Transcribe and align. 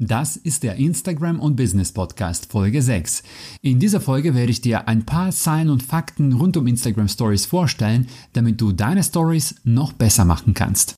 Das 0.00 0.36
ist 0.36 0.64
der 0.64 0.74
Instagram 0.74 1.38
und 1.38 1.54
Business 1.54 1.92
Podcast 1.92 2.50
Folge 2.50 2.82
6. 2.82 3.22
In 3.62 3.78
dieser 3.78 4.00
Folge 4.00 4.34
werde 4.34 4.50
ich 4.50 4.60
dir 4.60 4.88
ein 4.88 5.06
paar 5.06 5.30
Zahlen 5.30 5.70
und 5.70 5.84
Fakten 5.84 6.32
rund 6.32 6.56
um 6.56 6.66
Instagram 6.66 7.06
Stories 7.06 7.46
vorstellen, 7.46 8.08
damit 8.32 8.60
du 8.60 8.72
deine 8.72 9.04
Stories 9.04 9.54
noch 9.62 9.92
besser 9.92 10.24
machen 10.24 10.52
kannst. 10.52 10.96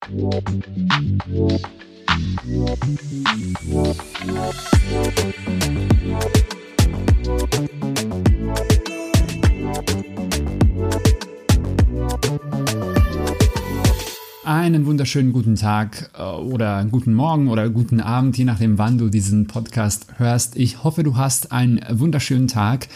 Einen 14.46 14.86
wunderschönen 14.86 15.32
guten 15.32 15.56
Tag 15.56 16.08
äh, 16.16 16.22
oder 16.22 16.84
guten 16.84 17.14
Morgen 17.14 17.48
oder 17.48 17.68
guten 17.68 18.00
Abend, 18.00 18.38
je 18.38 18.44
nachdem, 18.44 18.78
wann 18.78 18.96
du 18.96 19.08
diesen 19.08 19.48
Podcast 19.48 20.06
hörst. 20.18 20.54
Ich 20.54 20.84
hoffe, 20.84 21.02
du 21.02 21.16
hast 21.16 21.50
einen 21.50 21.84
wunderschönen 21.90 22.46
Tag 22.46 22.86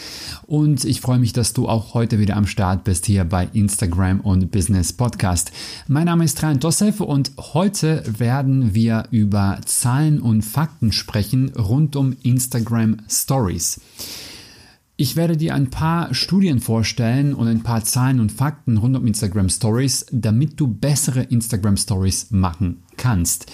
und 0.46 0.84
ich 0.84 1.00
freue 1.00 1.18
mich, 1.18 1.32
dass 1.32 1.52
du 1.52 1.68
auch 1.68 1.92
heute 1.92 2.20
wieder 2.20 2.36
am 2.36 2.46
Start 2.46 2.84
bist 2.84 3.04
hier 3.04 3.24
bei 3.24 3.48
Instagram 3.52 4.20
und 4.20 4.52
Business 4.52 4.92
Podcast. 4.92 5.50
Mein 5.88 6.04
Name 6.04 6.22
ist 6.22 6.40
Ryan 6.40 6.60
Dossev 6.60 7.00
und 7.00 7.32
heute 7.52 8.04
werden 8.06 8.72
wir 8.72 9.08
über 9.10 9.58
Zahlen 9.64 10.20
und 10.20 10.42
Fakten 10.42 10.92
sprechen 10.92 11.50
rund 11.58 11.96
um 11.96 12.16
Instagram 12.22 12.98
Stories. 13.08 13.80
Ich 15.00 15.16
werde 15.16 15.38
dir 15.38 15.54
ein 15.54 15.70
paar 15.70 16.12
Studien 16.12 16.60
vorstellen 16.60 17.32
und 17.32 17.48
ein 17.48 17.62
paar 17.62 17.82
Zahlen 17.82 18.20
und 18.20 18.30
Fakten 18.30 18.76
rund 18.76 18.94
um 18.94 19.06
Instagram 19.06 19.48
Stories, 19.48 20.04
damit 20.12 20.60
du 20.60 20.66
bessere 20.66 21.22
Instagram 21.22 21.78
Stories 21.78 22.26
machen 22.32 22.82
kannst. 22.98 23.50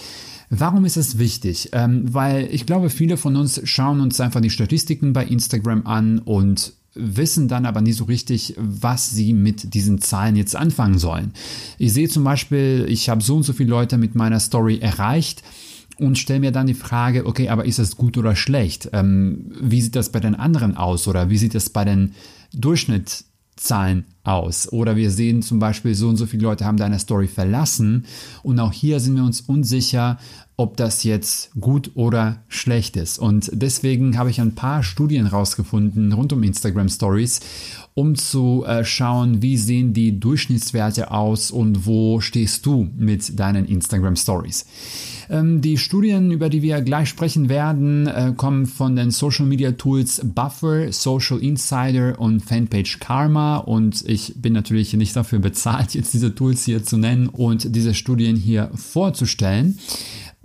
Warum 0.49 0.83
ist 0.83 0.97
es 0.97 1.19
wichtig? 1.19 1.69
Ähm, 1.71 2.13
weil 2.13 2.49
ich 2.51 2.65
glaube, 2.65 2.89
viele 2.89 3.15
von 3.15 3.37
uns 3.37 3.61
schauen 3.63 4.01
uns 4.01 4.19
einfach 4.19 4.41
die 4.41 4.49
Statistiken 4.49 5.13
bei 5.13 5.23
Instagram 5.23 5.87
an 5.87 6.19
und 6.19 6.73
wissen 6.95 7.47
dann 7.47 7.65
aber 7.65 7.79
nie 7.79 7.93
so 7.93 8.03
richtig, 8.03 8.53
was 8.57 9.11
sie 9.11 9.31
mit 9.31 9.73
diesen 9.73 10.01
Zahlen 10.01 10.35
jetzt 10.35 10.57
anfangen 10.57 10.97
sollen. 10.97 11.31
Ich 11.77 11.93
sehe 11.93 12.09
zum 12.09 12.25
Beispiel, 12.25 12.87
ich 12.89 13.07
habe 13.07 13.23
so 13.23 13.37
und 13.37 13.43
so 13.43 13.53
viele 13.53 13.69
Leute 13.69 13.97
mit 13.97 14.15
meiner 14.15 14.41
Story 14.41 14.79
erreicht 14.79 15.43
und 15.99 16.17
stelle 16.17 16.39
mir 16.39 16.51
dann 16.51 16.67
die 16.67 16.73
Frage, 16.73 17.25
okay, 17.25 17.49
aber 17.49 17.65
ist 17.65 17.79
das 17.79 17.97
gut 17.97 18.17
oder 18.17 18.35
schlecht? 18.35 18.89
Ähm, 18.93 19.51
wie 19.59 19.81
sieht 19.81 19.95
das 19.95 20.11
bei 20.11 20.19
den 20.19 20.35
anderen 20.35 20.77
aus 20.77 21.07
oder 21.07 21.29
wie 21.29 21.37
sieht 21.37 21.55
das 21.55 21.69
bei 21.69 21.85
den 21.85 22.13
Durchschnittszahlen 22.53 24.05
aus? 24.23 24.71
Oder 24.71 24.95
wir 24.95 25.11
sehen 25.11 25.41
zum 25.41 25.59
Beispiel, 25.59 25.95
so 25.95 26.09
und 26.09 26.17
so 26.17 26.25
viele 26.25 26.43
Leute 26.43 26.65
haben 26.65 26.77
deine 26.77 26.99
Story 26.99 27.27
verlassen 27.27 28.05
und 28.43 28.59
auch 28.59 28.73
hier 28.73 28.99
sind 28.99 29.15
wir 29.15 29.23
uns 29.23 29.41
unsicher, 29.41 30.17
ob 30.57 30.75
das 30.75 31.03
jetzt 31.03 31.51
gut 31.59 31.91
oder 31.93 32.43
schlecht 32.47 32.97
ist. 32.97 33.19
Und 33.19 33.51
deswegen 33.53 34.17
habe 34.17 34.31
ich 34.31 34.41
ein 34.41 34.55
paar 34.55 34.81
Studien 34.81 35.27
rausgefunden 35.27 36.11
rund 36.11 36.33
um 36.33 36.41
Instagram 36.41 36.89
Stories, 36.89 37.39
um 37.97 38.13
zu 38.13 38.63
äh, 38.63 38.85
schauen, 38.85 39.41
wie 39.41 39.57
sehen 39.57 39.91
die 39.91 40.19
Durchschnittswerte 40.19 41.09
aus 41.09 41.49
und 41.49 41.87
wo 41.87 42.21
stehst 42.21 42.63
du 42.67 42.87
mit 42.95 43.39
deinen 43.39 43.65
Instagram 43.65 44.15
Stories. 44.15 44.67
Ähm, 45.31 45.61
die 45.61 45.79
Studien, 45.79 46.29
über 46.29 46.49
die 46.49 46.61
wir 46.61 46.79
gleich 46.81 47.09
sprechen 47.09 47.49
werden, 47.49 48.05
äh, 48.05 48.33
kommen 48.37 48.67
von 48.67 48.95
den 48.95 49.09
Social 49.09 49.47
Media 49.47 49.71
Tools 49.71 50.21
Buffer, 50.23 50.91
Social 50.93 51.39
Insider 51.39 52.19
und 52.19 52.41
Fanpage 52.41 52.99
Karma 52.99 53.57
und 53.57 54.07
ich 54.07 54.35
bin 54.35 54.53
natürlich 54.53 54.93
nicht 54.93 55.15
dafür 55.15 55.39
bezahlt, 55.39 55.93
jetzt 55.95 56.13
diese 56.13 56.35
Tools 56.35 56.65
hier 56.65 56.83
zu 56.83 56.97
nennen 56.97 57.27
und 57.27 57.75
diese 57.75 57.95
Studien 57.95 58.35
hier 58.35 58.69
vorzustellen. 58.75 59.79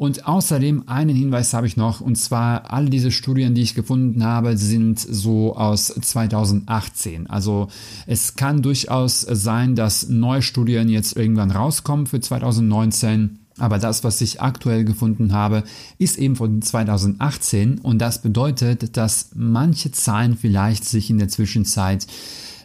Und 0.03 0.27
außerdem 0.27 0.89
einen 0.89 1.15
Hinweis 1.15 1.55
habe 1.55 1.69
ich 1.69 1.77
noch, 1.77 2.01
und 2.01 2.17
zwar 2.17 2.73
alle 2.73 2.91
diese 2.91 3.13
Studien, 3.13 3.55
die 3.55 3.63
ich 3.63 3.77
gefunden 3.77 4.25
habe, 4.25 4.57
sind 4.57 4.99
so 4.99 5.55
aus 5.55 5.95
2018. 5.95 7.31
Also 7.31 7.69
es 8.09 8.35
kann 8.35 8.63
durchaus 8.63 9.21
sein, 9.21 9.77
dass 9.77 10.09
neue 10.09 10.43
Studien 10.43 10.89
jetzt 10.89 11.17
irgendwann 11.17 11.53
rauskommen 11.53 12.09
für 12.09 12.19
2019. 12.19 13.39
Aber 13.59 13.79
das, 13.79 14.03
was 14.03 14.21
ich 14.21 14.43
aktuell 14.43 14.85
gefunden 14.85 15.33
habe, 15.33 15.63
ist 15.99 16.19
eben 16.19 16.35
von 16.35 16.61
2018 16.61 17.79
und 17.79 18.01
das 18.01 18.23
bedeutet, 18.23 18.97
dass 18.97 19.31
manche 19.37 19.93
Zahlen 19.93 20.37
vielleicht 20.37 20.85
sich 20.85 21.11
in 21.11 21.19
der 21.19 21.29
Zwischenzeit 21.29 22.09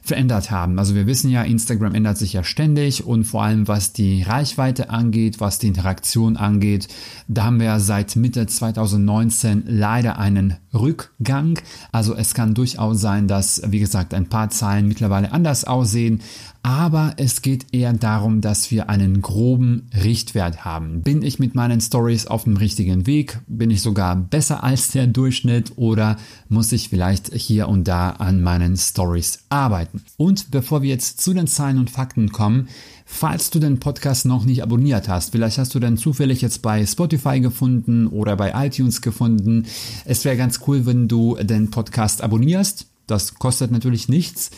verändert 0.08 0.52
haben. 0.52 0.80
Also 0.80 0.96
wir 0.96 1.06
wissen 1.06 1.30
ja, 1.30 1.44
Instagram 1.44 1.94
ändert 1.94 2.18
sich 2.18 2.34
ja 2.34 2.44
ständig 2.44 3.06
und 3.06 3.26
vor 3.26 3.44
allem 3.44 3.68
was 3.68 3.94
die 3.94 4.24
Reichweite 4.24 4.90
angeht, 4.90 5.40
was 5.40 5.60
die 5.60 5.68
Interaktion 5.68 6.38
angeht, 6.38 6.88
da 7.28 7.46
haben 7.46 7.60
wir 7.60 7.80
seit 7.80 8.16
Mitte 8.16 8.48
2019 8.48 9.64
leider 9.68 10.18
einen 10.18 10.56
Rückgang. 10.80 11.60
Also 11.92 12.16
es 12.16 12.34
kann 12.34 12.54
durchaus 12.54 13.02
sein, 13.02 13.28
dass, 13.28 13.62
wie 13.68 13.80
gesagt, 13.80 14.14
ein 14.14 14.28
paar 14.28 14.50
Zahlen 14.50 14.88
mittlerweile 14.88 15.32
anders 15.32 15.66
aussehen, 15.66 16.22
aber 16.68 17.14
es 17.16 17.42
geht 17.42 17.74
eher 17.74 17.94
darum, 17.94 18.42
dass 18.42 18.72
wir 18.72 18.90
einen 18.90 19.22
groben 19.22 19.90
Richtwert 20.04 20.66
haben. 20.66 21.02
Bin 21.02 21.22
ich 21.22 21.40
mit 21.40 21.56
meinen 21.56 21.80
Stories 21.80 22.28
auf 22.28 22.44
dem 22.44 22.58
richtigen 22.58 23.08
Weg? 23.08 23.40
Bin 23.48 23.72
ich 23.72 23.82
sogar 23.82 24.18
besser 24.18 24.66
als 24.66 24.92
der 24.92 25.08
Durchschnitt 25.08 25.74
oder 25.78 26.18
muss 26.50 26.74
ich 26.74 26.90
vielleicht 26.90 27.34
hier 27.34 27.70
und 27.70 27.88
da 27.88 28.10
an 28.10 28.42
meinen 28.42 28.76
Stories 28.76 29.46
arbeiten? 29.48 30.04
Und 30.18 30.52
bevor 30.52 30.82
wir 30.82 30.90
jetzt 30.90 31.22
zu 31.22 31.34
den 31.34 31.48
Zahlen 31.48 31.78
und 31.78 31.90
Fakten 31.90 32.34
kommen, 32.34 32.68
Falls 33.10 33.50
du 33.50 33.60
den 33.60 33.80
Podcast 33.80 34.26
noch 34.26 34.44
nicht 34.44 34.62
abonniert 34.62 35.08
hast, 35.08 35.32
vielleicht 35.32 35.58
hast 35.58 35.74
du 35.74 35.80
den 35.80 35.98
zufällig 35.98 36.42
jetzt 36.42 36.62
bei 36.62 36.86
Spotify 36.86 37.40
gefunden 37.40 38.06
oder 38.06 38.36
bei 38.36 38.54
iTunes 38.68 39.02
gefunden. 39.02 39.66
Es 40.06 40.24
wäre 40.26 40.36
ganz 40.38 40.60
cool, 40.68 40.86
wenn 40.86 41.08
du 41.08 41.36
den 41.42 41.72
Podcast 41.72 42.22
abonnierst. 42.22 42.86
Das 43.08 43.36
kostet 43.36 43.72
natürlich 43.72 44.10
nichts. 44.10 44.52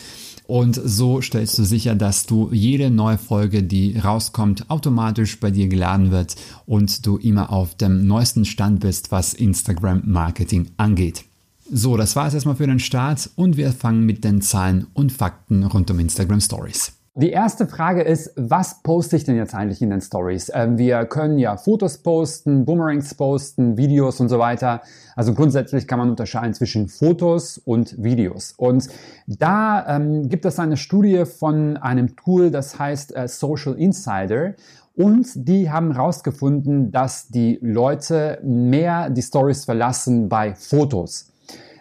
Und 0.46 0.78
so 0.84 1.22
stellst 1.22 1.56
du 1.58 1.64
sicher, 1.64 1.94
dass 1.94 2.26
du 2.26 2.50
jede 2.52 2.90
neue 2.90 3.18
Folge, 3.18 3.62
die 3.62 3.96
rauskommt, 3.96 4.68
automatisch 4.68 5.38
bei 5.38 5.52
dir 5.52 5.68
geladen 5.68 6.10
wird 6.10 6.34
und 6.66 7.06
du 7.06 7.18
immer 7.18 7.52
auf 7.52 7.76
dem 7.76 8.06
neuesten 8.06 8.44
Stand 8.44 8.80
bist, 8.80 9.12
was 9.12 9.32
Instagram 9.32 10.02
Marketing 10.04 10.72
angeht. 10.76 11.24
So, 11.70 11.96
das 11.96 12.16
war 12.16 12.26
es 12.26 12.34
erstmal 12.34 12.56
für 12.56 12.66
den 12.66 12.80
Start 12.80 13.30
und 13.36 13.56
wir 13.56 13.72
fangen 13.72 14.04
mit 14.04 14.24
den 14.24 14.42
Zahlen 14.42 14.88
und 14.92 15.12
Fakten 15.12 15.62
rund 15.62 15.88
um 15.92 16.00
Instagram 16.00 16.40
Stories. 16.40 16.99
Die 17.16 17.30
erste 17.30 17.66
Frage 17.66 18.02
ist, 18.02 18.32
was 18.36 18.84
poste 18.84 19.16
ich 19.16 19.24
denn 19.24 19.34
jetzt 19.34 19.52
eigentlich 19.52 19.82
in 19.82 19.90
den 19.90 20.00
Stories? 20.00 20.48
Ähm, 20.54 20.78
wir 20.78 21.04
können 21.06 21.38
ja 21.38 21.56
Fotos 21.56 21.98
posten, 21.98 22.64
Boomerangs 22.64 23.14
posten, 23.16 23.76
Videos 23.76 24.20
und 24.20 24.28
so 24.28 24.38
weiter. 24.38 24.80
Also 25.16 25.34
grundsätzlich 25.34 25.88
kann 25.88 25.98
man 25.98 26.10
unterscheiden 26.10 26.54
zwischen 26.54 26.86
Fotos 26.86 27.58
und 27.58 28.00
Videos. 28.00 28.54
Und 28.56 28.86
da 29.26 29.96
ähm, 29.96 30.28
gibt 30.28 30.44
es 30.44 30.60
eine 30.60 30.76
Studie 30.76 31.24
von 31.24 31.76
einem 31.78 32.14
Tool, 32.14 32.52
das 32.52 32.78
heißt 32.78 33.16
äh, 33.16 33.26
Social 33.26 33.74
Insider. 33.74 34.54
Und 34.94 35.26
die 35.34 35.68
haben 35.68 35.94
herausgefunden, 35.94 36.92
dass 36.92 37.26
die 37.26 37.58
Leute 37.60 38.38
mehr 38.44 39.10
die 39.10 39.22
Stories 39.22 39.64
verlassen 39.64 40.28
bei 40.28 40.54
Fotos. 40.54 41.32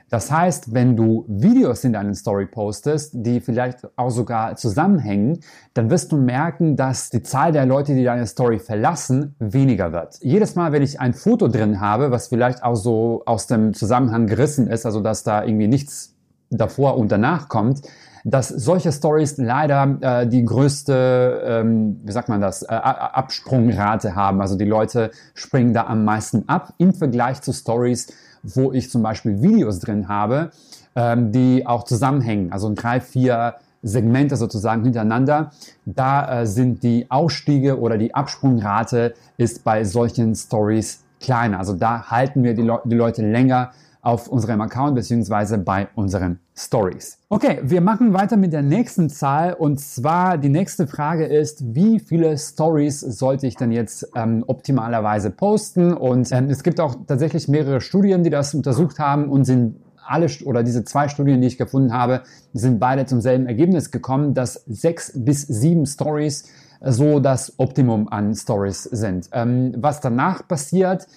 Das 0.10 0.32
heißt, 0.32 0.74
wenn 0.74 0.96
du 0.96 1.26
Videos 1.28 1.84
in 1.84 1.94
deinen 1.94 2.16
Story 2.16 2.48
postest, 2.48 3.12
die 3.14 3.42
vielleicht 3.42 3.88
auch 3.96 4.10
sogar 4.10 4.56
zusammenhängen, 4.56 5.40
dann 5.74 5.90
wirst 5.90 6.12
du 6.12 6.18
merken, 6.18 6.76
dass 6.76 7.10
die 7.10 7.22
Zahl 7.22 7.52
der 7.52 7.66
Leute, 7.66 7.94
die 7.94 8.04
deine 8.04 8.26
Story 8.26 8.60
verlassen, 8.60 9.36
weniger 9.40 9.92
wird. 9.92 10.18
Jedes 10.22 10.56
Mal, 10.56 10.72
wenn 10.72 10.82
ich 10.82 11.00
ein 11.00 11.14
Foto 11.14 11.48
drin 11.48 11.80
habe, 11.80 12.12
was 12.12 12.28
vielleicht 12.28 12.64
auch 12.64 12.76
so 12.76 13.24
aus 13.26 13.48
dem 13.48 13.74
Zusammenhang 13.74 14.28
gerissen 14.28 14.68
ist, 14.68 14.86
also 14.86 15.02
dass 15.02 15.24
da 15.24 15.44
irgendwie 15.44 15.68
nichts 15.68 16.16
davor 16.50 16.98
und 16.98 17.12
danach 17.12 17.48
kommt, 17.48 17.82
dass 18.26 18.50
solche 18.50 18.92
Stories 18.92 19.38
leider 19.38 19.98
äh, 20.02 20.28
die 20.28 20.44
größte, 20.44 21.42
ähm, 21.46 22.02
wie 22.04 22.12
sagt 22.12 22.30
man 22.30 22.42
das, 22.42 22.64
äh, 22.64 22.68
Absprungrate 22.68 24.16
haben. 24.16 24.42
Also 24.42 24.58
die 24.58 24.66
Leute 24.66 25.12
springen 25.34 25.74
da 25.74 25.86
am 25.86 26.04
meisten 26.04 26.48
ab 26.48 26.74
im 26.78 26.94
Vergleich 26.94 27.42
zu 27.42 27.54
Stories, 27.54 28.08
wo 28.44 28.72
ich 28.72 28.90
zum 28.90 29.04
Beispiel 29.04 29.42
Videos 29.42 29.80
drin 29.80 30.08
habe, 30.08 30.52
ähm, 30.96 31.32
die 31.32 31.66
auch 31.66 31.84
zusammenhängen, 31.84 32.52
also 32.52 32.72
drei, 32.74 33.00
vier 33.00 33.56
Segmente 33.82 34.36
sozusagen 34.36 34.84
hintereinander. 34.84 35.52
Da 35.86 36.42
äh, 36.42 36.46
sind 36.46 36.84
die 36.84 37.10
Ausstiege 37.10 37.80
oder 37.80 37.98
die 37.98 38.14
Absprungrate 38.14 39.14
ist 39.38 39.64
bei 39.64 39.84
solchen 39.84 40.36
Stories 40.36 41.04
kleiner. 41.22 41.60
Also 41.60 41.74
da 41.74 42.10
halten 42.10 42.44
wir 42.44 42.54
die, 42.54 42.64
Le 42.64 42.82
die 42.86 42.96
Leute 42.96 43.22
länger 43.22 43.72
auf 44.02 44.28
unserem 44.28 44.62
Account 44.62 44.96
beziehungsweise 44.96 45.58
bei 45.58 45.90
unseren 45.96 46.40
Stories. 46.56 47.18
Okay, 47.30 47.60
wir 47.64 47.82
machen 47.82 48.14
weiter 48.14 48.38
mit 48.38 48.54
der 48.54 48.62
nächsten 48.62 49.10
Zahl 49.10 49.54
und 49.54 49.80
zwar 49.80 50.38
die 50.38 50.50
nächste 50.50 50.88
Frage 50.88 51.26
ist, 51.26 51.76
wie 51.76 52.00
viele 52.00 52.38
Stories 52.38 53.02
sollte 53.02 53.48
ich 53.48 53.56
denn 53.56 53.72
jetzt 53.72 54.10
ähm, 54.16 54.44
optimalerweise 54.48 55.32
posten? 55.32 55.94
Und 55.94 56.32
ähm, 56.32 56.50
es 56.50 56.64
gibt 56.64 56.80
auch 56.80 56.96
tatsächlich 57.08 57.48
mehrere 57.48 57.82
Studien, 57.82 58.24
die 58.24 58.30
das 58.30 58.54
untersucht 58.54 59.00
haben 59.00 59.30
und 59.30 59.46
sind 59.46 59.76
alle 60.10 60.28
oder 60.46 60.64
diese 60.64 60.84
zwei 60.84 61.08
Studien, 61.08 61.42
die 61.42 61.48
ich 61.48 61.58
gefunden 61.58 61.94
habe, 61.94 62.24
sind 62.54 62.80
beide 62.80 63.06
zum 63.06 63.22
selben 63.22 63.46
Ergebnis 63.46 63.92
gekommen, 63.92 64.34
dass 64.34 64.64
sechs 64.66 65.12
bis 65.16 65.44
sieben 65.44 65.86
Stories 65.86 66.46
so 66.82 67.20
das 67.20 67.54
Optimum 67.58 68.08
an 68.08 68.34
Stories 68.34 68.84
sind. 68.84 69.30
Ähm, 69.34 69.76
was 69.78 70.00
danach 70.02 70.48
passiert, 70.48 71.08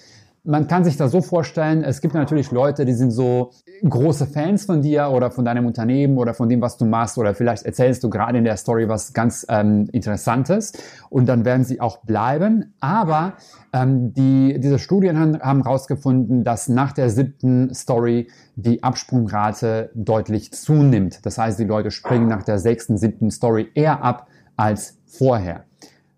man 0.45 0.67
kann 0.67 0.83
sich 0.83 0.97
das 0.97 1.11
so 1.11 1.21
vorstellen, 1.21 1.83
es 1.83 2.01
gibt 2.01 2.13
natürlich 2.13 2.51
Leute, 2.51 2.83
die 2.83 2.93
sind 2.93 3.11
so 3.11 3.51
große 3.87 4.27
Fans 4.27 4.65
von 4.65 4.81
dir 4.81 5.09
oder 5.09 5.31
von 5.31 5.45
deinem 5.45 5.65
Unternehmen 5.65 6.17
oder 6.17 6.33
von 6.33 6.49
dem, 6.49 6.59
was 6.59 6.77
du 6.77 6.85
machst 6.85 7.17
oder 7.17 7.33
vielleicht 7.33 7.63
erzählst 7.63 8.03
du 8.03 8.09
gerade 8.09 8.37
in 8.37 8.43
der 8.43 8.57
Story 8.57 8.89
was 8.89 9.13
ganz 9.13 9.45
ähm, 9.47 9.87
Interessantes 9.93 10.73
und 11.09 11.27
dann 11.27 11.45
werden 11.45 11.63
sie 11.63 11.79
auch 11.79 12.03
bleiben. 12.03 12.73
Aber 12.81 13.33
ähm, 13.71 14.13
die, 14.13 14.59
diese 14.59 14.79
Studien 14.79 15.17
haben 15.17 15.63
herausgefunden, 15.63 16.43
dass 16.43 16.67
nach 16.67 16.91
der 16.91 17.09
siebten 17.09 17.73
Story 17.73 18.27
die 18.57 18.83
Absprungrate 18.83 19.91
deutlich 19.95 20.51
zunimmt. 20.51 21.25
Das 21.25 21.37
heißt, 21.37 21.57
die 21.57 21.63
Leute 21.63 21.89
springen 21.89 22.27
nach 22.27 22.43
der 22.43 22.59
sechsten, 22.59 22.97
siebten 22.97 23.31
Story 23.31 23.69
eher 23.75 24.03
ab 24.03 24.27
als 24.57 24.99
vorher. 25.05 25.63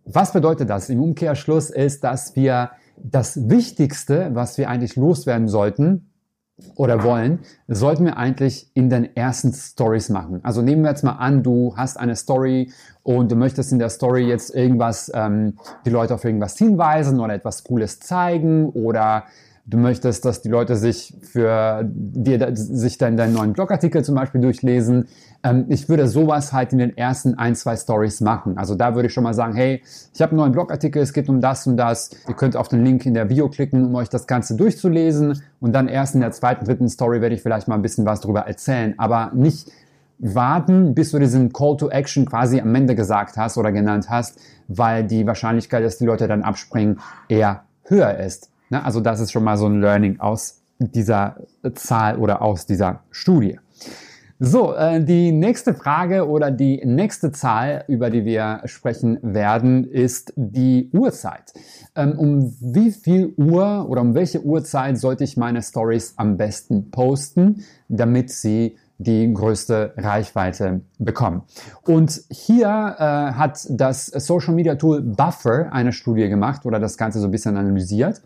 Was 0.04 0.34
bedeutet 0.34 0.70
das? 0.70 0.90
Im 0.90 1.02
Umkehrschluss 1.02 1.70
ist, 1.70 2.04
dass 2.04 2.36
wir 2.36 2.72
das 2.98 3.50
Wichtigste, 3.50 4.32
was 4.34 4.58
wir 4.58 4.70
eigentlich 4.70 4.96
loswerden 4.96 5.48
sollten 5.48 6.12
oder 6.76 7.04
wollen, 7.04 7.40
sollten 7.68 8.06
wir 8.06 8.18
eigentlich 8.18 8.72
in 8.74 8.90
den 8.90 9.16
ersten 9.16 9.52
Stories 9.52 10.10
machen. 10.10 10.40
Also 10.44 10.62
nehmen 10.62 10.84
wir 10.84 10.90
jetzt 10.90 11.04
mal 11.04 11.14
an, 11.14 11.44
du 11.44 11.76
hast 11.76 11.98
eine 11.98 12.16
Story 12.16 12.72
und 13.04 13.32
du 13.32 13.36
möchtest 13.36 13.72
in 13.72 13.80
der 13.80 13.90
Story 13.90 14.26
jetzt 14.26 14.56
irgendwas, 14.56 15.12
ähm, 15.14 15.58
die 15.86 15.90
Leute 15.90 16.14
auf 16.14 16.24
irgendwas 16.24 16.58
hinweisen 16.58 17.20
oder 17.20 17.34
etwas 17.34 17.64
Cooles 17.64 18.00
zeigen 18.00 18.70
oder 18.70 19.26
du 19.66 19.78
möchtest, 19.78 20.24
dass 20.26 20.42
die 20.42 20.50
Leute 20.50 20.76
sich 20.76 21.14
für 21.22 21.84
dir 21.84 22.56
sich 22.56 22.98
dann 22.98 23.18
deinen 23.18 23.34
neuen 23.34 23.54
Blogartikel 23.54 24.04
zum 24.04 24.16
Beispiel 24.16 24.42
durchlesen. 24.42 25.08
Ähm, 25.46 25.66
ich 25.70 25.88
würde 25.88 26.08
sowas 26.08 26.52
halt 26.52 26.74
in 26.74 26.80
den 26.80 26.98
ersten 26.98 27.36
ein, 27.36 27.56
zwei 27.56 27.78
Stories 27.78 28.20
machen. 28.20 28.58
Also 28.58 28.74
da 28.74 28.96
würde 28.96 29.08
ich 29.08 29.14
schon 29.14 29.24
mal 29.24 29.36
sagen, 29.36 29.54
hey, 29.54 29.84
ich 30.14 30.22
habe 30.22 30.32
einen 30.32 30.40
neuen 30.40 30.52
Blogartikel, 30.52 31.02
es 31.02 31.14
geht 31.14 31.30
um 31.30 31.40
das 31.40 31.68
und 31.68 31.78
das. 31.78 32.10
Ihr 32.28 32.34
könnt 32.34 32.58
auf 32.58 32.68
den 32.68 32.84
Link 32.84 33.06
in 33.06 33.14
der 33.14 33.26
Bio 33.26 33.48
klicken, 33.48 33.86
um 33.86 33.96
euch 33.96 34.10
das 34.10 34.26
Ganze 34.26 34.56
durchzulesen. 34.56 35.44
Und 35.60 35.74
dann 35.74 35.88
erst 35.88 36.16
in 36.16 36.22
der 36.22 36.32
zweiten, 36.32 36.66
dritten 36.66 36.90
Story 36.90 37.22
werde 37.22 37.36
ich 37.36 37.44
vielleicht 37.44 37.68
mal 37.68 37.76
ein 37.76 37.84
bisschen 37.84 38.06
was 38.06 38.22
darüber 38.22 38.42
erzählen. 38.42 38.96
Aber 38.98 39.32
nicht 39.36 39.72
warten, 40.18 40.96
bis 40.96 41.12
du 41.12 41.20
diesen 41.20 41.54
Call 41.54 41.78
to 41.78 41.90
Action 41.90 42.26
quasi 42.26 42.60
am 42.60 42.74
Ende 42.74 42.96
gesagt 42.96 43.38
hast 43.38 43.58
oder 43.58 43.72
genannt 43.72 44.10
hast, 44.10 44.40
weil 44.68 45.04
die 45.04 45.28
Wahrscheinlichkeit, 45.28 45.84
dass 45.84 46.00
die 46.00 46.06
Leute 46.06 46.28
dann 46.28 46.42
abspringen, 46.42 47.00
eher 47.30 47.66
höher 47.84 48.18
ist. 48.18 48.50
Ne? 48.70 48.84
Also 48.84 49.00
das 49.00 49.20
ist 49.20 49.32
schon 49.32 49.44
mal 49.44 49.58
so 49.58 49.68
ein 49.68 49.80
Learning 49.80 50.20
aus 50.20 50.62
dieser 50.80 51.36
Zahl 51.76 52.18
oder 52.18 52.42
aus 52.42 52.66
dieser 52.66 53.02
Studie. 53.12 53.60
So, 54.38 54.76
äh, 54.76 55.02
die 55.02 55.32
nächste 55.32 55.74
Frage 55.74 56.28
oder 56.28 56.52
die 56.52 56.82
nächste 56.84 57.32
Zahl, 57.32 57.86
über 57.88 58.10
die 58.10 58.26
wir 58.26 58.64
sprechen 58.66 59.18
werden, 59.22 59.86
ist 59.86 60.34
die 60.36 60.90
Uhrzeit. 60.92 61.54
Ähm, 61.96 62.20
um 62.20 62.54
wie 62.60 62.92
viel 62.92 63.34
Uhr 63.38 63.88
oder 63.88 64.02
um 64.02 64.14
welche 64.14 64.44
Uhrzeit 64.44 64.98
sollte 64.98 65.24
ich 65.24 65.38
meine 65.38 65.62
Stories 65.62 66.16
am 66.18 66.36
besten 66.36 66.92
posten, 66.92 67.64
damit 67.88 68.30
sie 68.30 68.76
die 68.98 69.34
größte 69.34 69.94
Reichweite 69.96 70.82
bekommen. 71.00 71.44
Und 71.84 72.22
hier 72.30 72.68
äh, 72.68 73.02
hat 73.38 73.66
das 73.70 74.08
Social 74.08 74.54
Media 74.54 74.76
Tool 74.76 75.02
Buffer 75.02 75.72
eine 75.72 75.94
Studie 75.94 76.28
gemacht 76.28 76.66
oder 76.66 76.82
das 76.82 76.98
Ganze 76.98 77.20
so 77.20 77.28
ein 77.30 77.32
bisschen 77.32 77.56
analysiert. 77.56 78.22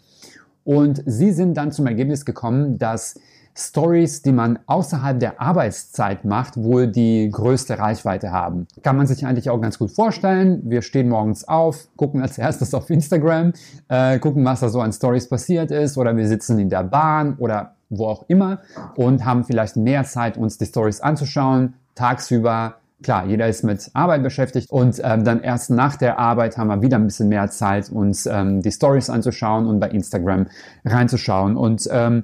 Und 0.63 1.03
sie 1.05 1.31
sind 1.31 1.55
dann 1.55 1.71
zum 1.71 1.85
Ergebnis 1.85 2.25
gekommen, 2.25 2.79
dass 2.79 3.19
Stories, 3.56 4.22
die 4.22 4.31
man 4.31 4.60
außerhalb 4.66 5.19
der 5.19 5.42
Arbeitszeit 5.42 6.25
macht, 6.25 6.57
wohl 6.57 6.88
die 6.88 7.30
größte 7.31 7.78
Reichweite 7.78 8.31
haben. 8.31 8.68
Kann 8.84 8.98
man 8.98 9.07
sich 9.07 9.25
eigentlich 9.25 9.50
auch 9.50 9.60
ganz 9.60 9.78
gut 9.78 9.92
vorstellen. 9.92 10.62
Wir 10.66 10.81
stehen 10.81 11.10
morgens 11.10 11.48
auf, 11.48 11.88
gucken 11.98 12.22
als 12.22 12.38
erstes 12.38 12.74
auf 12.74 12.90
Instagram, 12.90 13.54
äh, 13.88 14.19
gucken, 14.19 14.46
was 14.46 14.62
da 14.62 14.69
so 14.69 14.81
an 14.81 14.94
Stories 14.94 15.28
passiert 15.28 15.72
ist, 15.72 15.98
oder 15.98 16.16
wir 16.16 16.28
sitzen 16.28 16.60
in 16.60 16.69
der 16.69 16.84
Bahn 16.84 17.36
oder 17.38 17.75
wo 17.90 18.07
auch 18.07 18.25
immer 18.28 18.60
und 18.96 19.25
haben 19.25 19.44
vielleicht 19.44 19.75
mehr 19.75 20.04
Zeit, 20.04 20.38
uns 20.38 20.57
die 20.57 20.66
Stories 20.66 21.01
anzuschauen, 21.01 21.74
tagsüber 21.96 22.75
klar, 23.01 23.25
jeder 23.25 23.48
ist 23.48 23.63
mit 23.63 23.90
Arbeit 23.94 24.24
beschäftigt 24.24 24.69
und 24.69 25.00
ähm, 25.04 25.24
dann 25.24 25.42
erst 25.42 25.69
nach 25.69 25.96
der 25.96 26.19
Arbeit 26.19 26.57
haben 26.57 26.68
wir 26.68 26.81
wieder 26.81 26.98
ein 26.98 27.06
bisschen 27.06 27.30
mehr 27.30 27.50
Zeit, 27.50 27.90
uns 27.90 28.25
ähm, 28.25 28.62
die 28.62 28.72
Stories 28.72 29.10
anzuschauen 29.10 29.68
und 29.68 29.80
bei 29.80 29.90
Instagram 29.90 30.48
reinzuschauen. 30.86 31.56
Und 31.56 31.88
ähm, 31.92 32.24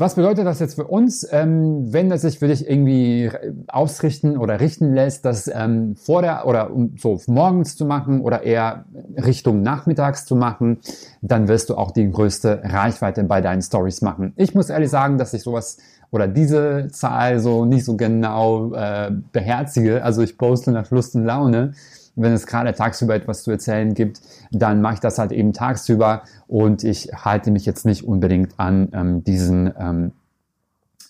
was 0.00 0.14
bedeutet 0.14 0.46
das 0.46 0.60
jetzt 0.60 0.76
für 0.76 0.86
uns, 0.86 1.26
ähm, 1.30 1.92
wenn 1.92 2.08
das 2.08 2.22
sich 2.22 2.38
für 2.38 2.48
dich 2.48 2.66
irgendwie 2.66 3.30
ausrichten 3.68 4.38
oder 4.38 4.58
richten 4.58 4.94
lässt, 4.94 5.26
das 5.26 5.50
ähm, 5.52 5.94
vor 5.94 6.22
der 6.22 6.46
oder 6.46 6.70
so 6.96 7.20
morgens 7.26 7.76
zu 7.76 7.84
machen 7.84 8.22
oder 8.22 8.42
eher 8.42 8.86
Richtung 9.16 9.62
nachmittags 9.62 10.24
zu 10.24 10.36
machen, 10.36 10.78
dann 11.20 11.48
wirst 11.48 11.68
du 11.68 11.74
auch 11.76 11.90
die 11.90 12.10
größte 12.10 12.62
Reichweite 12.64 13.24
bei 13.24 13.42
deinen 13.42 13.60
Stories 13.60 14.00
machen. 14.00 14.32
Ich 14.36 14.54
muss 14.54 14.70
ehrlich 14.70 14.88
sagen, 14.88 15.18
dass 15.18 15.34
ich 15.34 15.42
sowas 15.42 15.76
oder 16.10 16.26
diese 16.26 16.88
Zahl 16.90 17.38
so 17.38 17.66
nicht 17.66 17.84
so 17.84 17.96
genau 17.96 18.72
äh, 18.72 19.10
beherzige. 19.32 20.02
Also 20.02 20.22
ich 20.22 20.38
poste 20.38 20.72
nach 20.72 20.90
Lust 20.90 21.14
und 21.14 21.26
Laune. 21.26 21.74
Wenn 22.20 22.32
es 22.32 22.46
gerade 22.46 22.72
tagsüber 22.74 23.14
etwas 23.14 23.42
zu 23.42 23.50
erzählen 23.50 23.94
gibt, 23.94 24.20
dann 24.52 24.80
mache 24.80 24.94
ich 24.94 25.00
das 25.00 25.18
halt 25.18 25.32
eben 25.32 25.52
tagsüber 25.52 26.22
und 26.46 26.84
ich 26.84 27.10
halte 27.12 27.50
mich 27.50 27.66
jetzt 27.66 27.84
nicht 27.86 28.04
unbedingt 28.04 28.58
an 28.58 28.88
ähm, 28.92 29.24
diesen 29.24 29.72
ähm, 29.78 30.12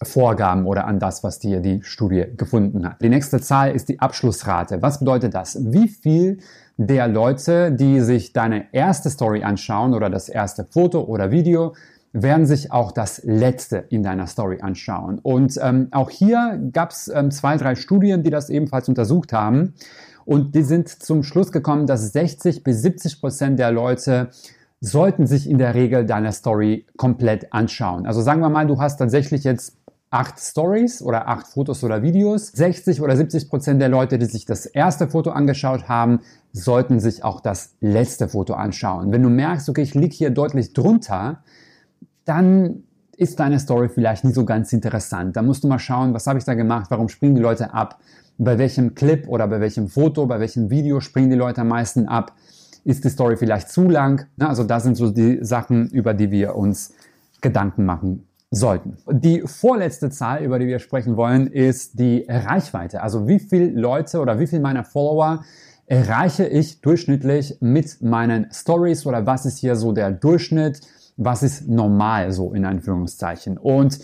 Vorgaben 0.03 0.67
oder 0.67 0.87
an 0.87 0.99
das, 0.99 1.23
was 1.23 1.39
dir 1.39 1.61
die 1.61 1.83
Studie 1.83 2.25
gefunden 2.37 2.87
hat. 2.87 3.03
Die 3.03 3.11
nächste 3.11 3.41
Zahl 3.41 3.73
ist 3.73 3.91
die 3.91 4.01
Abschlussrate. 4.01 4.81
Was 4.81 4.99
bedeutet 4.99 5.35
das? 5.35 5.59
Wie 5.73 5.89
viel 5.89 6.39
der 6.79 7.07
Leute, 7.09 7.71
die 7.73 8.01
sich 8.01 8.33
deine 8.33 8.73
erste 8.73 9.11
Story 9.11 9.43
anschauen 9.43 9.93
oder 9.93 10.09
das 10.09 10.31
erste 10.31 10.65
Foto 10.65 11.03
oder 11.03 11.31
Video, 11.31 11.75
werden 12.13 12.47
sich 12.47 12.73
auch 12.73 12.93
das 12.93 13.23
letzte 13.25 13.77
in 13.91 14.03
deiner 14.03 14.27
Story 14.27 14.61
anschauen. 14.63 15.19
Und 15.19 15.59
ähm, 15.63 15.89
auch 15.91 16.11
hier 16.11 16.59
gab 16.73 16.91
es 16.91 17.09
ähm, 17.09 17.31
zwei, 17.31 17.57
drei 17.57 17.75
Studien, 17.75 18.23
die 18.23 18.31
das 18.31 18.51
ebenfalls 18.51 18.89
untersucht 18.89 19.33
haben. 19.33 19.75
Und 20.25 20.55
die 20.55 20.63
sind 20.63 20.89
zum 20.89 21.23
Schluss 21.23 21.53
gekommen, 21.53 21.87
dass 21.87 22.13
60 22.13 22.63
bis 22.63 22.83
70 22.83 23.21
Prozent 23.21 23.59
der 23.59 23.73
Leute 23.73 24.31
sollten 24.81 25.27
sich 25.27 25.49
in 25.49 25.59
der 25.59 25.75
Regel 25.75 26.07
deine 26.07 26.33
Story 26.33 26.87
komplett 26.97 27.53
anschauen. 27.53 28.07
Also 28.07 28.23
sagen 28.23 28.41
wir 28.41 28.49
mal, 28.49 28.67
du 28.67 28.81
hast 28.81 28.97
tatsächlich 28.97 29.45
jetzt 29.45 29.77
acht 30.11 30.41
Stories 30.41 31.03
oder 31.03 31.29
acht 31.29 31.47
Fotos 31.47 31.85
oder 31.85 32.03
Videos. 32.03 32.49
60 32.49 33.01
oder 33.01 33.17
70 33.17 33.49
Prozent 33.49 33.81
der 33.81 33.89
Leute, 33.89 34.19
die 34.19 34.27
sich 34.27 34.45
das 34.45 34.67
erste 34.67 35.09
Foto 35.09 35.31
angeschaut 35.31 35.89
haben, 35.89 36.21
sollten 36.53 36.99
sich 36.99 37.23
auch 37.23 37.41
das 37.41 37.77
letzte 37.81 38.29
Foto 38.29 38.55
anschauen. 38.55 39.13
Wenn 39.13 39.23
du 39.23 39.29
merkst, 39.29 39.69
okay, 39.69 39.83
ich 39.83 39.95
liege 39.95 40.15
hier 40.15 40.31
deutlich 40.31 40.73
drunter, 40.73 41.45
dann 42.25 42.83
ist 43.17 43.39
deine 43.39 43.61
Story 43.61 43.89
vielleicht 43.89 44.25
nicht 44.25 44.35
so 44.35 44.45
ganz 44.45 44.73
interessant. 44.73 45.37
Da 45.37 45.43
musst 45.43 45.63
du 45.63 45.69
mal 45.69 45.79
schauen, 45.79 46.15
was 46.15 46.27
habe 46.27 46.39
ich 46.39 46.45
da 46.45 46.55
gemacht, 46.55 46.91
warum 46.91 47.09
springen 47.09 47.35
die 47.35 47.41
Leute 47.41 47.73
ab, 47.73 48.01
bei 48.41 48.59
welchem 48.59 48.95
Clip 48.95 49.29
oder 49.29 49.47
bei 49.47 49.61
welchem 49.61 49.89
Foto, 49.89 50.27
bei 50.27 50.41
welchem 50.41 50.71
Video 50.71 51.01
springen 51.01 51.31
die 51.31 51.37
Leute 51.37 51.61
am 51.61 51.69
meisten 51.69 52.09
ab, 52.09 52.33
ist 52.85 53.05
die 53.05 53.11
Story 53.11 53.37
vielleicht 53.37 53.69
zu 53.69 53.89
lang. 53.89 54.27
Also 54.39 54.65
das 54.65 54.83
sind 54.83 54.97
so 54.97 55.11
die 55.11 55.39
Sachen, 55.43 55.89
über 55.91 56.15
die 56.15 56.31
wir 56.31 56.57
uns 56.57 56.95
Gedanken 57.41 57.85
machen 57.85 58.27
sollten. 58.51 58.97
Die 59.11 59.43
vorletzte 59.43 60.11
Zahl, 60.11 60.43
über 60.43 60.59
die 60.59 60.67
wir 60.67 60.79
sprechen 60.79 61.17
wollen, 61.17 61.47
ist 61.47 61.99
die 61.99 62.27
Reichweite. 62.29 63.03
Also 63.03 63.29
wie 63.29 63.39
viele 63.39 63.69
Leute 63.79 64.21
oder 64.21 64.41
wie 64.41 64.47
viele 64.47 64.63
meiner 64.63 64.85
Follower 64.85 65.45
erreiche 65.87 66.47
ich 66.47 66.81
durchschnittlich 66.81 67.59
mit 67.61 68.01
meinen 68.01 68.49
Stories 68.53 69.07
oder 69.07 69.27
was 69.27 69.45
ist 69.45 69.59
hier 69.59 69.77
so 69.77 69.93
der 69.93 70.11
Durchschnitt? 70.11 70.81
was 71.21 71.43
ist 71.43 71.69
normal 71.69 72.33
so 72.33 72.55
in 72.55 72.65
Anführungszeichen. 72.65 73.59
Und 73.59 73.99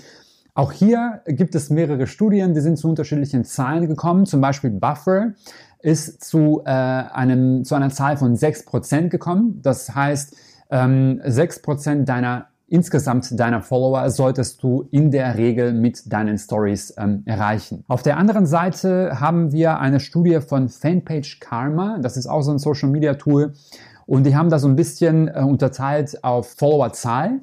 auch 0.57 0.73
hier 0.73 1.21
gibt 1.27 1.55
es 1.55 1.69
mehrere 1.69 2.07
Studien, 2.07 2.55
die 2.55 2.63
sind 2.63 2.79
zu 2.79 2.89
unterschiedlichen 2.89 3.45
Zahlen 3.45 3.87
gekommen. 3.89 4.25
Zum 4.25 4.41
Beispiel 4.41 4.71
Buffer 4.71 5.35
ist 5.81 6.25
zu, 6.25 6.63
äh, 6.65 6.71
einem, 6.71 7.63
zu 7.65 7.75
einer 7.75 7.91
Zahl 7.91 8.17
von 8.17 8.35
6% 8.35 9.11
gekommen. 9.11 9.61
Das 9.63 9.95
heißt, 9.95 10.35
ähm, 10.71 11.21
6% 11.23 12.07
deiner 12.07 12.47
insgesamt 12.69 13.39
deiner 13.39 13.61
Follower 13.61 14.09
solltest 14.11 14.63
du 14.63 14.89
in 14.91 15.11
der 15.11 15.37
Regel 15.37 15.73
mit 15.73 16.11
deinen 16.13 16.39
Stories 16.39 16.95
ähm, 16.97 17.23
erreichen. 17.27 17.85
Auf 17.87 18.03
der 18.03 18.17
anderen 18.17 18.47
Seite 18.47 19.21
haben 19.21 19.53
wir 19.53 19.79
eine 19.79 20.01
Studie 20.01 20.41
von 20.41 20.69
Fanpage 20.69 21.39
Karma. 21.39 21.99
Das 22.01 22.17
ist 22.17 22.27
auch 22.27 22.43
so 22.43 22.51
ein 22.51 22.59
Social 22.59 22.89
Media 22.89 23.15
Tool. 23.15 23.53
Und 24.07 24.25
die 24.25 24.35
haben 24.35 24.51
da 24.51 24.59
so 24.59 24.69
ein 24.69 24.75
bisschen 24.75 25.29
äh, 25.29 25.43
unterteilt 25.43 26.25
auf 26.25 26.55
Followerzahl. 26.57 27.41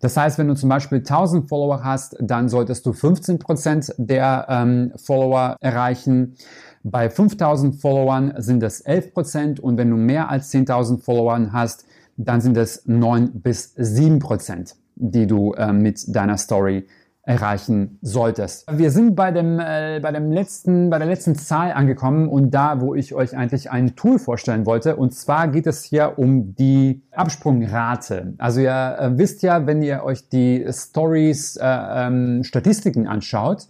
Das 0.00 0.16
heißt, 0.16 0.38
wenn 0.38 0.48
du 0.48 0.54
zum 0.54 0.68
Beispiel 0.68 0.98
1000 0.98 1.48
Follower 1.48 1.82
hast, 1.84 2.16
dann 2.20 2.48
solltest 2.48 2.86
du 2.86 2.90
15% 2.90 3.94
der 3.98 4.46
ähm, 4.48 4.92
Follower 4.96 5.56
erreichen. 5.60 6.36
Bei 6.82 7.08
5000 7.08 7.80
Followern 7.80 8.34
sind 8.38 8.62
es 8.62 8.84
11% 8.84 9.60
und 9.60 9.76
wenn 9.76 9.90
du 9.90 9.96
mehr 9.96 10.28
als 10.28 10.52
10.000 10.52 11.02
Followern 11.02 11.52
hast, 11.52 11.84
dann 12.16 12.40
sind 12.40 12.56
es 12.56 12.82
9 12.86 13.30
bis 13.40 13.76
7%, 13.76 14.74
die 14.96 15.26
du 15.26 15.52
äh, 15.52 15.72
mit 15.72 16.14
deiner 16.14 16.38
Story 16.38 16.86
erreichen 17.24 17.98
solltest. 18.02 18.66
Wir 18.70 18.90
sind 18.90 19.14
bei 19.14 19.30
dem, 19.30 19.60
äh, 19.60 20.00
bei 20.02 20.10
dem 20.10 20.32
letzten, 20.32 20.90
bei 20.90 20.98
der 20.98 21.06
letzten 21.06 21.36
Zahl 21.36 21.72
angekommen 21.72 22.28
und 22.28 22.50
da, 22.50 22.80
wo 22.80 22.96
ich 22.96 23.14
euch 23.14 23.36
eigentlich 23.36 23.70
ein 23.70 23.94
Tool 23.94 24.18
vorstellen 24.18 24.66
wollte. 24.66 24.96
Und 24.96 25.14
zwar 25.14 25.46
geht 25.48 25.68
es 25.68 25.84
hier 25.84 26.14
um 26.18 26.56
die 26.56 27.02
Absprungrate. 27.12 28.34
Also 28.38 28.60
ihr 28.60 28.96
äh, 28.98 29.18
wisst 29.18 29.42
ja, 29.42 29.66
wenn 29.66 29.82
ihr 29.82 30.02
euch 30.02 30.28
die 30.28 30.66
Stories, 30.70 31.56
äh, 31.56 31.64
ähm, 31.64 32.42
Statistiken 32.42 33.06
anschaut, 33.06 33.68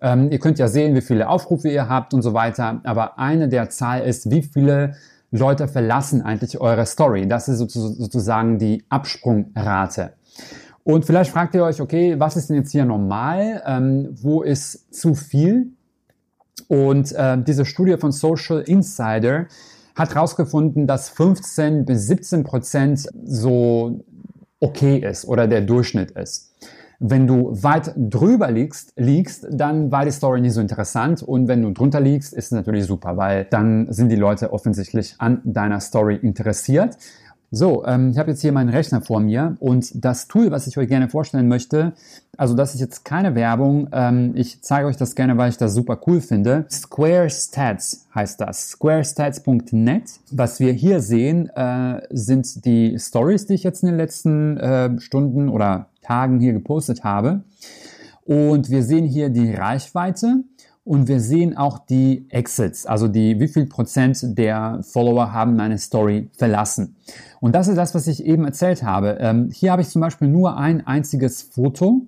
ähm, 0.00 0.32
ihr 0.32 0.40
könnt 0.40 0.58
ja 0.58 0.66
sehen, 0.66 0.96
wie 0.96 1.02
viele 1.02 1.28
Aufrufe 1.28 1.68
ihr 1.68 1.88
habt 1.88 2.12
und 2.12 2.22
so 2.22 2.34
weiter. 2.34 2.80
Aber 2.82 3.20
eine 3.20 3.48
der 3.48 3.70
Zahlen 3.70 4.02
ist, 4.02 4.30
wie 4.32 4.42
viele 4.42 4.94
Leute 5.30 5.68
verlassen 5.68 6.22
eigentlich 6.22 6.60
eure 6.60 6.86
Story. 6.86 7.28
Das 7.28 7.48
ist 7.48 7.58
sozusagen 7.58 8.58
die 8.58 8.84
Absprungrate. 8.88 10.14
Und 10.84 11.04
vielleicht 11.04 11.30
fragt 11.30 11.54
ihr 11.54 11.64
euch, 11.64 11.80
okay, 11.80 12.18
was 12.18 12.36
ist 12.36 12.48
denn 12.48 12.56
jetzt 12.56 12.72
hier 12.72 12.84
normal? 12.84 13.62
Ähm, 13.66 14.08
wo 14.12 14.42
ist 14.42 14.94
zu 14.94 15.14
viel? 15.14 15.72
Und 16.68 17.12
äh, 17.12 17.42
diese 17.42 17.64
Studie 17.64 17.96
von 17.96 18.12
Social 18.12 18.60
Insider 18.60 19.46
hat 19.94 20.14
herausgefunden, 20.14 20.86
dass 20.86 21.10
15 21.10 21.84
bis 21.84 22.06
17 22.06 22.44
Prozent 22.44 23.06
so 23.24 24.04
okay 24.60 24.98
ist 24.98 25.26
oder 25.26 25.46
der 25.46 25.62
Durchschnitt 25.62 26.12
ist. 26.12 26.54
Wenn 27.02 27.26
du 27.26 27.50
weit 27.62 27.94
drüber 27.96 28.50
liegst, 28.50 28.92
liegst, 28.96 29.46
dann 29.50 29.90
war 29.90 30.04
die 30.04 30.10
Story 30.10 30.42
nicht 30.42 30.52
so 30.52 30.60
interessant 30.60 31.22
und 31.22 31.48
wenn 31.48 31.62
du 31.62 31.70
drunter 31.70 31.98
liegst, 31.98 32.34
ist 32.34 32.46
es 32.46 32.50
natürlich 32.52 32.84
super, 32.84 33.16
weil 33.16 33.46
dann 33.46 33.90
sind 33.90 34.10
die 34.10 34.16
Leute 34.16 34.52
offensichtlich 34.52 35.14
an 35.18 35.40
deiner 35.44 35.80
Story 35.80 36.16
interessiert. 36.16 36.98
So, 37.52 37.84
ähm, 37.84 38.10
ich 38.10 38.18
habe 38.18 38.30
jetzt 38.30 38.42
hier 38.42 38.52
meinen 38.52 38.68
Rechner 38.68 39.00
vor 39.00 39.18
mir 39.18 39.56
und 39.58 40.04
das 40.04 40.28
Tool, 40.28 40.52
was 40.52 40.68
ich 40.68 40.78
euch 40.78 40.88
gerne 40.88 41.08
vorstellen 41.08 41.48
möchte, 41.48 41.94
also 42.36 42.54
das 42.54 42.74
ist 42.74 42.80
jetzt 42.80 43.04
keine 43.04 43.34
Werbung, 43.34 43.88
ähm, 43.90 44.32
ich 44.36 44.62
zeige 44.62 44.86
euch 44.86 44.96
das 44.96 45.16
gerne, 45.16 45.36
weil 45.36 45.50
ich 45.50 45.56
das 45.56 45.74
super 45.74 45.98
cool 46.06 46.20
finde. 46.20 46.66
Square 46.70 47.28
Stats 47.28 48.06
heißt 48.14 48.40
das, 48.40 48.70
squarestats.net. 48.70 50.04
Was 50.30 50.60
wir 50.60 50.72
hier 50.72 51.00
sehen, 51.00 51.50
äh, 51.56 52.02
sind 52.10 52.64
die 52.64 52.96
Stories, 53.00 53.46
die 53.46 53.54
ich 53.54 53.64
jetzt 53.64 53.82
in 53.82 53.88
den 53.88 53.96
letzten 53.96 54.56
äh, 54.56 55.00
Stunden 55.00 55.48
oder 55.48 55.86
Tagen 56.02 56.38
hier 56.38 56.52
gepostet 56.52 57.02
habe. 57.02 57.42
Und 58.24 58.70
wir 58.70 58.84
sehen 58.84 59.06
hier 59.06 59.28
die 59.28 59.52
Reichweite 59.52 60.44
und 60.84 61.08
wir 61.08 61.20
sehen 61.20 61.56
auch 61.56 61.78
die 61.78 62.26
Exits, 62.30 62.86
also 62.86 63.06
die, 63.06 63.38
wie 63.38 63.48
viel 63.48 63.66
Prozent 63.66 64.18
der 64.38 64.80
Follower 64.82 65.32
haben 65.32 65.56
meine 65.56 65.78
Story 65.78 66.30
verlassen. 66.36 66.96
Und 67.40 67.54
das 67.54 67.68
ist 67.68 67.76
das, 67.76 67.94
was 67.94 68.06
ich 68.06 68.24
eben 68.24 68.44
erzählt 68.44 68.82
habe. 68.82 69.18
Ähm, 69.20 69.50
hier 69.52 69.72
habe 69.72 69.82
ich 69.82 69.88
zum 69.88 70.00
Beispiel 70.00 70.28
nur 70.28 70.56
ein 70.56 70.86
einziges 70.86 71.42
Foto 71.42 72.06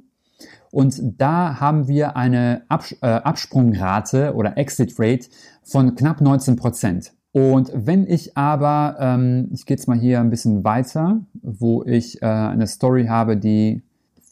und 0.70 1.00
da 1.18 1.60
haben 1.60 1.86
wir 1.86 2.16
eine 2.16 2.62
Abs 2.68 2.92
äh, 3.02 3.06
Absprungrate 3.06 4.34
oder 4.34 4.56
Exit 4.56 4.94
Rate 4.98 5.28
von 5.62 5.94
knapp 5.94 6.20
19 6.20 6.56
Prozent. 6.56 7.12
Und 7.32 7.70
wenn 7.74 8.06
ich 8.06 8.36
aber, 8.36 8.96
ähm, 8.98 9.48
ich 9.52 9.64
gehe 9.64 9.76
jetzt 9.76 9.86
mal 9.86 9.98
hier 9.98 10.20
ein 10.20 10.30
bisschen 10.30 10.64
weiter, 10.64 11.20
wo 11.42 11.82
ich 11.84 12.20
äh, 12.22 12.26
eine 12.26 12.66
Story 12.66 13.06
habe, 13.06 13.36
die 13.36 13.82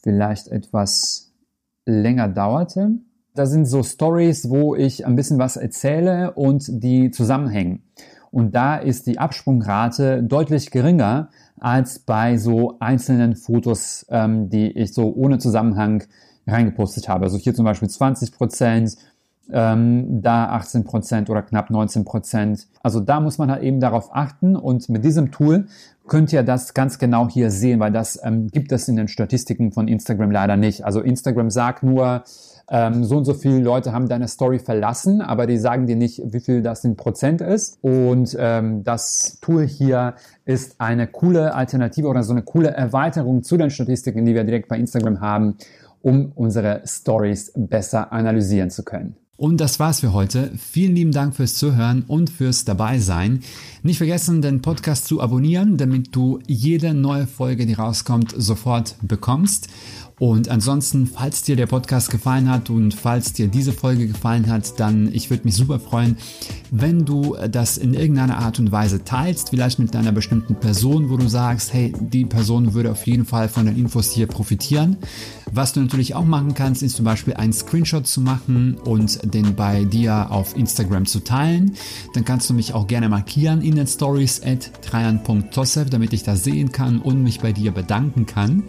vielleicht 0.01 0.47
etwas 0.47 1.31
länger 1.85 2.27
dauerte. 2.27 2.91
Da 3.33 3.45
sind 3.45 3.65
so 3.65 3.81
Stories, 3.81 4.49
wo 4.49 4.75
ich 4.75 5.05
ein 5.05 5.15
bisschen 5.15 5.39
was 5.39 5.55
erzähle 5.55 6.33
und 6.33 6.83
die 6.83 7.11
zusammenhängen. 7.11 7.83
Und 8.29 8.55
da 8.55 8.77
ist 8.77 9.07
die 9.07 9.19
Absprungrate 9.19 10.23
deutlich 10.23 10.71
geringer 10.71 11.29
als 11.59 11.99
bei 11.99 12.37
so 12.37 12.77
einzelnen 12.79 13.35
Fotos, 13.35 14.05
ähm, 14.09 14.49
die 14.49 14.71
ich 14.71 14.93
so 14.93 15.13
ohne 15.13 15.37
Zusammenhang 15.37 16.03
reingepostet 16.47 17.07
habe. 17.07 17.25
Also 17.25 17.37
hier 17.37 17.53
zum 17.53 17.65
Beispiel 17.65 17.89
20 17.89 18.33
Prozent, 18.33 18.97
ähm, 19.51 20.21
da 20.21 20.49
18 20.49 20.83
Prozent 20.83 21.29
oder 21.29 21.41
knapp 21.41 21.69
19 21.69 22.05
Prozent. 22.05 22.67
Also 22.81 22.99
da 22.99 23.19
muss 23.19 23.37
man 23.37 23.51
halt 23.51 23.63
eben 23.63 23.79
darauf 23.79 24.09
achten 24.13 24.55
und 24.55 24.89
mit 24.89 25.03
diesem 25.03 25.31
Tool 25.31 25.67
könnt 26.07 26.33
ihr 26.33 26.43
das 26.43 26.73
ganz 26.73 26.99
genau 26.99 27.29
hier 27.29 27.51
sehen, 27.51 27.79
weil 27.79 27.91
das 27.91 28.19
ähm, 28.23 28.47
gibt 28.47 28.71
es 28.71 28.87
in 28.87 28.95
den 28.95 29.07
Statistiken 29.07 29.71
von 29.71 29.87
Instagram 29.87 30.31
leider 30.31 30.57
nicht. 30.57 30.83
Also 30.83 31.01
Instagram 31.01 31.49
sagt 31.49 31.83
nur, 31.83 32.23
ähm, 32.69 33.03
so 33.03 33.17
und 33.17 33.25
so 33.25 33.33
viele 33.33 33.59
Leute 33.59 33.91
haben 33.91 34.07
deine 34.07 34.29
Story 34.29 34.57
verlassen, 34.57 35.21
aber 35.21 35.45
die 35.45 35.57
sagen 35.57 35.87
dir 35.87 35.97
nicht, 35.97 36.21
wie 36.25 36.39
viel 36.39 36.61
das 36.61 36.83
in 36.85 36.95
Prozent 36.95 37.41
ist. 37.41 37.77
Und 37.81 38.35
ähm, 38.39 38.83
das 38.83 39.39
Tool 39.41 39.67
hier 39.67 40.15
ist 40.45 40.79
eine 40.79 41.07
coole 41.07 41.53
Alternative 41.53 42.07
oder 42.07 42.23
so 42.23 42.31
eine 42.31 42.43
coole 42.43 42.69
Erweiterung 42.69 43.43
zu 43.43 43.57
den 43.57 43.69
Statistiken, 43.69 44.25
die 44.25 44.33
wir 44.33 44.45
direkt 44.45 44.69
bei 44.69 44.77
Instagram 44.77 45.19
haben, 45.19 45.57
um 46.01 46.31
unsere 46.33 46.81
Stories 46.85 47.51
besser 47.55 48.13
analysieren 48.13 48.69
zu 48.69 48.83
können. 48.83 49.17
Und 49.41 49.57
das 49.57 49.79
war's 49.79 50.01
für 50.01 50.13
heute. 50.13 50.51
Vielen 50.55 50.93
lieben 50.93 51.11
Dank 51.11 51.35
fürs 51.35 51.55
Zuhören 51.55 52.03
und 52.07 52.29
fürs 52.29 52.63
Dabeisein. 52.63 53.41
Nicht 53.81 53.97
vergessen, 53.97 54.43
den 54.43 54.61
Podcast 54.61 55.05
zu 55.05 55.19
abonnieren, 55.19 55.77
damit 55.77 56.15
du 56.15 56.37
jede 56.45 56.93
neue 56.93 57.25
Folge, 57.25 57.65
die 57.65 57.73
rauskommt, 57.73 58.35
sofort 58.37 58.97
bekommst. 59.01 59.67
Und 60.21 60.49
ansonsten, 60.49 61.07
falls 61.07 61.41
dir 61.41 61.55
der 61.55 61.65
Podcast 61.65 62.11
gefallen 62.11 62.47
hat 62.47 62.69
und 62.69 62.93
falls 62.93 63.33
dir 63.33 63.47
diese 63.47 63.73
Folge 63.73 64.05
gefallen 64.05 64.51
hat, 64.51 64.79
dann 64.79 65.11
ich 65.11 65.31
würde 65.31 65.45
mich 65.45 65.55
super 65.55 65.79
freuen, 65.79 66.15
wenn 66.69 67.05
du 67.05 67.35
das 67.49 67.79
in 67.79 67.95
irgendeiner 67.95 68.37
Art 68.37 68.59
und 68.59 68.71
Weise 68.71 69.03
teilst, 69.03 69.49
vielleicht 69.49 69.79
mit 69.79 69.95
einer 69.95 70.11
bestimmten 70.11 70.53
Person, 70.53 71.09
wo 71.09 71.17
du 71.17 71.27
sagst, 71.27 71.73
hey, 71.73 71.91
die 71.99 72.25
Person 72.25 72.75
würde 72.75 72.91
auf 72.91 73.07
jeden 73.07 73.25
Fall 73.25 73.49
von 73.49 73.65
den 73.65 73.75
Infos 73.75 74.11
hier 74.11 74.27
profitieren. 74.27 74.97
Was 75.51 75.73
du 75.73 75.79
natürlich 75.79 76.13
auch 76.13 76.23
machen 76.23 76.53
kannst, 76.53 76.83
ist 76.83 76.97
zum 76.97 77.05
Beispiel 77.05 77.33
einen 77.33 77.51
Screenshot 77.51 78.05
zu 78.05 78.21
machen 78.21 78.75
und 78.75 79.33
den 79.33 79.55
bei 79.55 79.85
dir 79.85 80.29
auf 80.29 80.55
Instagram 80.55 81.07
zu 81.07 81.21
teilen. 81.21 81.73
Dann 82.13 82.25
kannst 82.25 82.47
du 82.47 82.53
mich 82.53 82.75
auch 82.75 82.85
gerne 82.85 83.09
markieren 83.09 83.63
in 83.63 83.73
den 83.73 83.87
Stories 83.87 84.39
at 84.43 84.71
trajan.tosef, 84.83 85.89
damit 85.89 86.13
ich 86.13 86.21
das 86.21 86.43
sehen 86.43 86.71
kann 86.71 86.99
und 86.99 87.23
mich 87.23 87.39
bei 87.39 87.53
dir 87.53 87.71
bedanken 87.71 88.27
kann. 88.27 88.65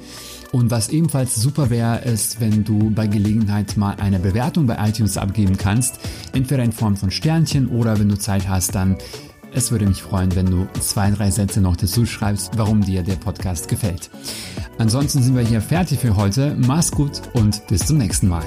Und 0.52 0.70
was 0.70 0.90
ebenfalls 0.90 1.34
super 1.34 1.70
wäre, 1.70 2.02
ist, 2.02 2.40
wenn 2.40 2.62
du 2.62 2.90
bei 2.90 3.06
Gelegenheit 3.06 3.76
mal 3.76 3.96
eine 3.98 4.18
Bewertung 4.18 4.66
bei 4.66 4.76
iTunes 4.86 5.16
abgeben 5.16 5.56
kannst. 5.56 5.98
Entweder 6.32 6.62
in 6.62 6.72
Form 6.72 6.96
von 6.96 7.10
Sternchen 7.10 7.68
oder 7.68 7.98
wenn 7.98 8.10
du 8.10 8.18
Zeit 8.18 8.48
hast, 8.48 8.74
dann 8.74 8.96
es 9.54 9.70
würde 9.70 9.86
mich 9.86 10.02
freuen, 10.02 10.34
wenn 10.34 10.46
du 10.46 10.66
zwei, 10.80 11.10
drei 11.10 11.30
Sätze 11.30 11.60
noch 11.60 11.76
dazu 11.76 12.06
schreibst, 12.06 12.56
warum 12.56 12.82
dir 12.82 13.02
der 13.02 13.16
Podcast 13.16 13.68
gefällt. 13.68 14.10
Ansonsten 14.78 15.22
sind 15.22 15.36
wir 15.36 15.42
hier 15.42 15.60
fertig 15.60 15.98
für 15.98 16.16
heute. 16.16 16.56
Mach's 16.58 16.90
gut 16.90 17.20
und 17.34 17.66
bis 17.66 17.86
zum 17.86 17.98
nächsten 17.98 18.28
Mal. 18.28 18.46